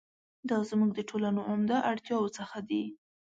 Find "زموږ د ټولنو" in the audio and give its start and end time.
0.69-1.41